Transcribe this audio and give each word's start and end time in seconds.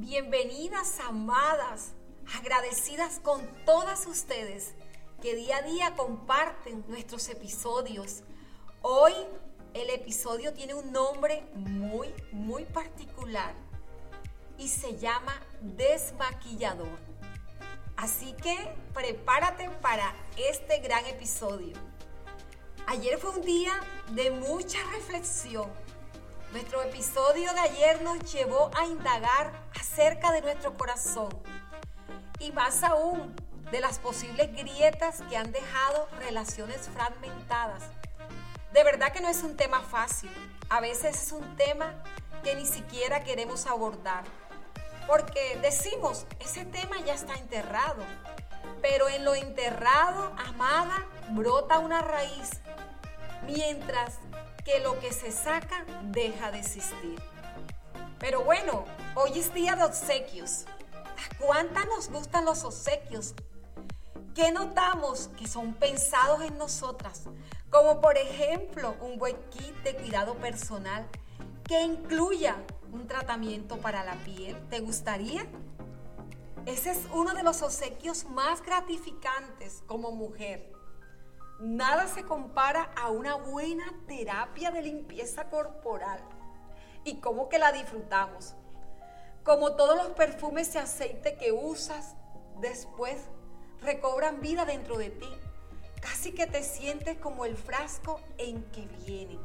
Bienvenidas, 0.00 1.00
amadas, 1.00 1.90
agradecidas 2.38 3.18
con 3.18 3.44
todas 3.64 4.06
ustedes 4.06 4.76
que 5.20 5.34
día 5.34 5.56
a 5.56 5.62
día 5.62 5.94
comparten 5.96 6.84
nuestros 6.86 7.28
episodios. 7.28 8.22
Hoy 8.80 9.12
el 9.74 9.90
episodio 9.90 10.54
tiene 10.54 10.74
un 10.74 10.92
nombre 10.92 11.42
muy, 11.56 12.14
muy 12.30 12.64
particular 12.64 13.52
y 14.56 14.68
se 14.68 14.96
llama 14.96 15.34
Desmaquillador. 15.62 17.00
Así 17.96 18.34
que 18.34 18.56
prepárate 18.94 19.68
para 19.82 20.14
este 20.36 20.78
gran 20.78 21.04
episodio. 21.06 21.76
Ayer 22.86 23.18
fue 23.18 23.30
un 23.30 23.42
día 23.42 23.72
de 24.12 24.30
mucha 24.30 24.78
reflexión. 24.92 25.68
Nuestro 26.52 26.82
episodio 26.82 27.52
de 27.52 27.60
ayer 27.60 28.00
nos 28.00 28.32
llevó 28.32 28.70
a 28.74 28.86
indagar 28.86 29.52
acerca 29.78 30.32
de 30.32 30.40
nuestro 30.40 30.72
corazón 30.78 31.28
y 32.38 32.52
más 32.52 32.82
aún 32.82 33.36
de 33.70 33.80
las 33.80 33.98
posibles 33.98 34.50
grietas 34.56 35.20
que 35.28 35.36
han 35.36 35.52
dejado 35.52 36.08
relaciones 36.20 36.88
fragmentadas. 36.88 37.82
De 38.72 38.82
verdad 38.82 39.12
que 39.12 39.20
no 39.20 39.28
es 39.28 39.42
un 39.42 39.58
tema 39.58 39.82
fácil. 39.82 40.30
A 40.70 40.80
veces 40.80 41.22
es 41.22 41.32
un 41.32 41.54
tema 41.56 41.92
que 42.42 42.54
ni 42.54 42.64
siquiera 42.64 43.24
queremos 43.24 43.66
abordar. 43.66 44.24
Porque 45.06 45.58
decimos, 45.60 46.26
ese 46.40 46.64
tema 46.64 46.98
ya 47.04 47.12
está 47.12 47.34
enterrado. 47.34 48.02
Pero 48.80 49.06
en 49.10 49.24
lo 49.26 49.34
enterrado, 49.34 50.32
amada, 50.46 51.06
brota 51.30 51.78
una 51.78 52.00
raíz. 52.00 52.60
Mientras 53.44 54.18
que 54.68 54.80
lo 54.80 55.00
que 55.00 55.14
se 55.14 55.32
saca 55.32 55.86
deja 56.02 56.52
de 56.52 56.58
existir. 56.58 57.18
Pero 58.18 58.44
bueno, 58.44 58.84
hoy 59.14 59.38
es 59.38 59.54
día 59.54 59.74
de 59.74 59.84
obsequios. 59.84 60.66
¿A 60.92 61.36
cuántas 61.38 61.86
nos 61.86 62.10
gustan 62.10 62.44
los 62.44 62.64
obsequios? 62.64 63.34
¿Qué 64.34 64.52
notamos 64.52 65.30
que 65.38 65.48
son 65.48 65.72
pensados 65.72 66.42
en 66.42 66.58
nosotras? 66.58 67.22
Como 67.70 68.02
por 68.02 68.18
ejemplo 68.18 68.94
un 69.00 69.18
buen 69.18 69.36
kit 69.48 69.74
de 69.84 69.96
cuidado 69.96 70.34
personal 70.34 71.06
que 71.64 71.80
incluya 71.80 72.56
un 72.92 73.06
tratamiento 73.06 73.78
para 73.78 74.04
la 74.04 74.16
piel. 74.16 74.54
¿Te 74.68 74.80
gustaría? 74.80 75.46
Ese 76.66 76.90
es 76.90 77.06
uno 77.14 77.32
de 77.32 77.42
los 77.42 77.62
obsequios 77.62 78.26
más 78.26 78.60
gratificantes 78.60 79.82
como 79.86 80.12
mujer. 80.12 80.77
Nada 81.60 82.06
se 82.06 82.22
compara 82.22 82.92
a 82.94 83.10
una 83.10 83.34
buena 83.34 83.84
terapia 84.06 84.70
de 84.70 84.80
limpieza 84.80 85.50
corporal. 85.50 86.20
¿Y 87.02 87.16
cómo 87.16 87.48
que 87.48 87.58
la 87.58 87.72
disfrutamos? 87.72 88.54
Como 89.42 89.74
todos 89.74 89.96
los 89.96 90.08
perfumes 90.10 90.72
y 90.76 90.78
aceite 90.78 91.36
que 91.36 91.50
usas, 91.50 92.14
después 92.60 93.16
recobran 93.80 94.40
vida 94.40 94.66
dentro 94.66 94.98
de 94.98 95.10
ti. 95.10 95.28
Casi 96.00 96.32
que 96.32 96.46
te 96.46 96.62
sientes 96.62 97.18
como 97.18 97.44
el 97.44 97.56
frasco 97.56 98.20
en 98.36 98.62
que 98.70 98.86
vienen. 99.04 99.40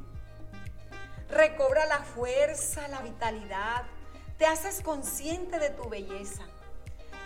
Recobra 1.30 1.88
la 1.88 2.04
fuerza, 2.04 2.88
la 2.90 3.02
vitalidad, 3.02 3.86
te 4.38 4.46
haces 4.46 4.82
consciente 4.82 5.58
de 5.58 5.72
tu 5.72 5.90
belleza. 5.90 6.44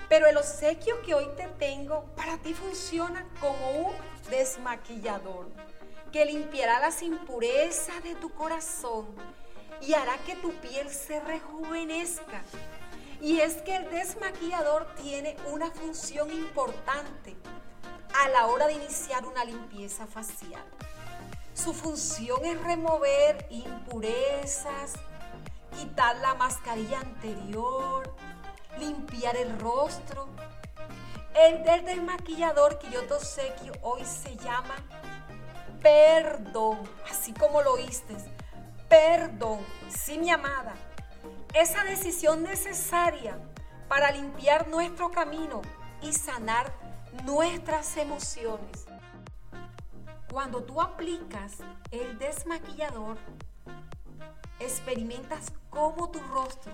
Pero 0.10 0.28
el 0.28 0.38
obsequio 0.38 1.02
que 1.02 1.14
hoy 1.14 1.28
te 1.36 1.48
tengo 1.60 2.06
para 2.16 2.38
ti 2.38 2.54
funciona 2.54 3.26
como 3.40 3.72
un 3.72 3.94
desmaquillador 4.30 5.48
que 6.12 6.26
limpiará 6.26 6.80
las 6.80 7.02
impurezas 7.02 8.02
de 8.04 8.16
tu 8.16 8.30
corazón 8.34 9.08
y 9.82 9.94
hará 9.94 10.18
que 10.20 10.36
tu 10.36 10.52
piel 10.54 10.90
se 10.90 11.20
rejuvenezca. 11.20 12.42
Y 13.22 13.40
es 13.40 13.56
que 13.64 13.76
el 13.76 13.90
desmaquillador 13.90 14.88
tiene 14.96 15.36
una 15.52 15.72
función 15.72 16.32
importante 16.32 17.36
a 18.24 18.30
la 18.30 18.48
hora 18.48 18.68
de 18.68 18.74
iniciar 18.74 19.26
una 19.26 19.44
limpieza 19.44 20.06
facial. 20.08 20.64
Su 21.54 21.74
función 21.74 22.46
es 22.46 22.62
remover 22.62 23.48
impurezas, 23.50 24.94
quitar 25.78 26.16
la 26.18 26.36
mascarilla 26.36 27.00
anterior, 27.00 28.16
limpiar 28.80 29.36
el 29.36 29.60
rostro. 29.60 30.28
El 31.36 31.64
del 31.64 31.86
desmaquillador 31.86 32.80
que 32.80 32.90
yo 32.90 33.06
te 33.06 33.14
obsequio 33.14 33.74
hoy 33.82 34.04
se 34.06 34.36
llama 34.38 34.76
perdón, 35.82 36.80
así 37.10 37.34
como 37.34 37.62
lo 37.62 37.74
oíste. 37.74 38.16
Perdón, 38.90 39.60
sí 39.90 40.18
mi 40.18 40.30
amada. 40.30 40.74
Esa 41.54 41.84
decisión 41.84 42.44
necesaria 42.44 43.38
para 43.88 44.12
limpiar 44.12 44.68
nuestro 44.68 45.12
camino 45.12 45.62
y 46.02 46.14
sanar 46.14 46.74
nuestras 47.24 47.98
emociones. 47.98 48.86
Cuando 50.32 50.64
tú 50.64 50.82
aplicas 50.82 51.58
el 51.92 52.18
desmaquillador, 52.20 53.18
experimentas 54.60 55.54
cómo 55.70 56.10
tu 56.10 56.20
rostro 56.20 56.74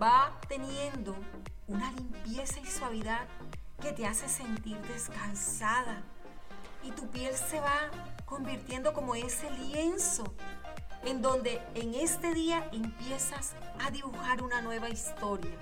va 0.00 0.38
teniendo 0.48 1.16
una 1.68 1.90
limpieza 1.92 2.60
y 2.60 2.66
suavidad 2.66 3.26
que 3.80 3.92
te 3.92 4.06
hace 4.06 4.28
sentir 4.28 4.78
descansada 4.82 6.02
y 6.82 6.90
tu 6.92 7.08
piel 7.08 7.34
se 7.34 7.60
va 7.60 7.90
convirtiendo 8.24 8.92
como 8.92 9.14
ese 9.14 9.50
lienzo 9.50 10.24
en 11.04 11.20
donde 11.20 11.60
en 11.74 11.94
este 11.94 12.32
día 12.34 12.68
empiezas 12.72 13.54
a 13.80 13.90
dibujar 13.90 14.42
una 14.42 14.60
nueva 14.60 14.88
historia. 14.88 15.56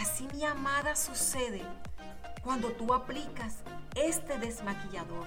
Así 0.00 0.26
mi 0.32 0.44
amada 0.44 0.96
sucede 0.96 1.62
cuando 2.42 2.72
tú 2.72 2.92
aplicas 2.92 3.58
este 3.94 4.38
desmaquillador, 4.38 5.26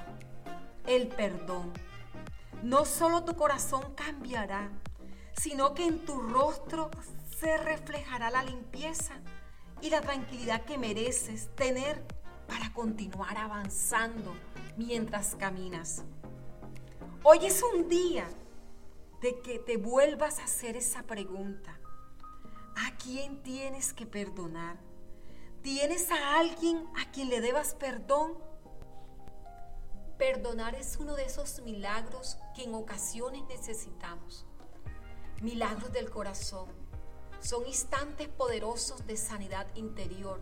el 0.85 1.07
perdón. 1.07 1.71
No 2.63 2.85
solo 2.85 3.23
tu 3.23 3.35
corazón 3.35 3.93
cambiará, 3.95 4.69
sino 5.37 5.73
que 5.73 5.85
en 5.85 6.05
tu 6.05 6.19
rostro 6.19 6.89
se 7.39 7.55
reflejará 7.57 8.31
la 8.31 8.43
limpieza 8.43 9.13
y 9.81 9.89
la 9.89 10.01
tranquilidad 10.01 10.65
que 10.65 10.77
mereces 10.77 11.53
tener 11.55 12.03
para 12.47 12.73
continuar 12.73 13.37
avanzando 13.37 14.35
mientras 14.75 15.35
caminas. 15.35 16.03
Hoy 17.23 17.45
es 17.45 17.61
un 17.61 17.87
día 17.87 18.27
de 19.21 19.39
que 19.41 19.59
te 19.59 19.77
vuelvas 19.77 20.39
a 20.39 20.45
hacer 20.45 20.75
esa 20.75 21.03
pregunta. 21.03 21.79
¿A 22.75 22.95
quién 22.97 23.41
tienes 23.43 23.93
que 23.93 24.05
perdonar? 24.05 24.77
¿Tienes 25.61 26.09
a 26.11 26.39
alguien 26.39 26.87
a 26.99 27.11
quien 27.11 27.29
le 27.29 27.41
debas 27.41 27.75
perdón? 27.75 28.37
Perdonar 30.17 30.73
es 30.73 30.97
uno 30.97 31.15
de 31.15 31.25
esos 31.25 31.61
milagros 31.61 32.39
que 32.55 32.63
en 32.63 32.73
ocasiones 32.73 33.43
necesitamos. 33.47 34.45
Milagros 35.41 35.91
del 35.91 36.09
corazón 36.09 36.86
son 37.39 37.65
instantes 37.67 38.27
poderosos 38.27 39.05
de 39.05 39.17
sanidad 39.17 39.67
interior, 39.75 40.39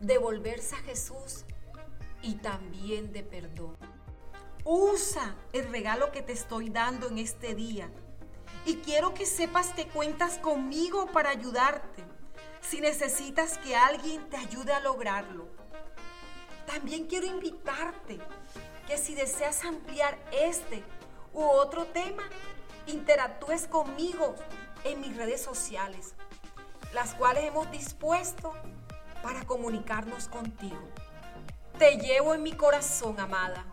de 0.00 0.18
volverse 0.18 0.74
a 0.74 0.78
Jesús 0.78 1.44
y 2.22 2.36
también 2.36 3.12
de 3.12 3.22
perdón. 3.22 3.76
Usa 4.64 5.36
el 5.52 5.70
regalo 5.70 6.10
que 6.10 6.22
te 6.22 6.32
estoy 6.32 6.70
dando 6.70 7.08
en 7.08 7.18
este 7.18 7.54
día 7.54 7.90
y 8.64 8.76
quiero 8.76 9.12
que 9.12 9.26
sepas 9.26 9.68
que 9.74 9.86
cuentas 9.88 10.38
conmigo 10.38 11.06
para 11.12 11.30
ayudarte 11.30 12.02
si 12.60 12.80
necesitas 12.80 13.58
que 13.58 13.76
alguien 13.76 14.28
te 14.30 14.38
ayude 14.38 14.72
a 14.72 14.80
lograrlo. 14.80 15.48
También 16.66 17.06
quiero 17.06 17.26
invitarte 17.26 18.18
que 18.86 18.96
si 18.96 19.14
deseas 19.14 19.64
ampliar 19.64 20.18
este 20.32 20.82
u 21.34 21.42
otro 21.42 21.84
tema, 21.86 22.22
interactúes 22.86 23.66
conmigo 23.66 24.34
en 24.84 25.00
mis 25.00 25.16
redes 25.16 25.42
sociales, 25.42 26.14
las 26.92 27.14
cuales 27.14 27.44
hemos 27.44 27.70
dispuesto 27.70 28.52
para 29.22 29.44
comunicarnos 29.44 30.28
contigo. 30.28 30.78
Te 31.78 31.96
llevo 31.96 32.34
en 32.34 32.42
mi 32.42 32.52
corazón, 32.52 33.18
amada. 33.18 33.64